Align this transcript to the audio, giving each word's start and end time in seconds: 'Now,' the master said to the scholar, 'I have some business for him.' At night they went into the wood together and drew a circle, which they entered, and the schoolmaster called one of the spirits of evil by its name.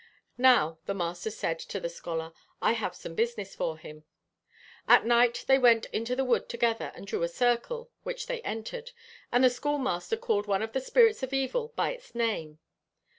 'Now,' 0.35 0.79
the 0.87 0.95
master 0.95 1.29
said 1.29 1.59
to 1.59 1.79
the 1.79 1.87
scholar, 1.87 2.33
'I 2.59 2.71
have 2.71 2.95
some 2.95 3.13
business 3.13 3.53
for 3.53 3.77
him.' 3.77 4.03
At 4.87 5.05
night 5.05 5.45
they 5.47 5.59
went 5.59 5.85
into 5.93 6.15
the 6.15 6.25
wood 6.25 6.49
together 6.49 6.91
and 6.95 7.05
drew 7.05 7.21
a 7.21 7.27
circle, 7.27 7.91
which 8.01 8.25
they 8.25 8.41
entered, 8.41 8.93
and 9.31 9.43
the 9.43 9.49
schoolmaster 9.51 10.17
called 10.17 10.47
one 10.47 10.63
of 10.63 10.73
the 10.73 10.81
spirits 10.81 11.21
of 11.21 11.33
evil 11.33 11.71
by 11.75 11.91
its 11.91 12.15
name. 12.15 12.57